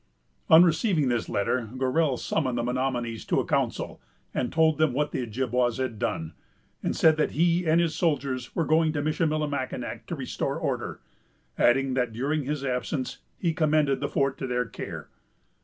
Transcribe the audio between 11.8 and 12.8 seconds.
that during his